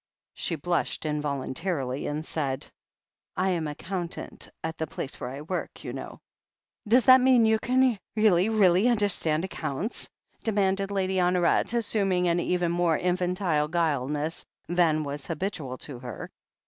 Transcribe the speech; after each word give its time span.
She 0.33 0.55
blushed 0.55 1.05
involuntarily, 1.05 2.07
and 2.07 2.25
said: 2.25 2.65
"I 3.37 3.49
am 3.51 3.67
accountant 3.67 4.49
at 4.63 4.79
the 4.79 4.87
place 4.87 5.19
where 5.19 5.29
I 5.29 5.41
work, 5.41 5.83
you 5.83 5.93
know." 5.93 6.21
"Does 6.87 7.05
that 7.05 7.21
mean 7.21 7.43
that 7.43 7.49
you 7.49 7.59
can 7.59 7.83
y'eally, 8.15 8.45
y'eally 8.47 8.89
under 8.89 9.07
stand 9.07 9.45
accounts?" 9.45 10.09
demanded 10.43 10.89
Lady 10.89 11.17
Honoret, 11.17 11.71
asstmiing 11.71 12.25
an 12.25 12.39
even 12.39 12.71
more 12.71 12.97
infantile 12.97 13.67
guilelessness 13.67 14.43
than 14.67 15.03
was 15.03 15.27
habitual 15.27 15.77
to 15.77 15.99
her. 15.99 16.31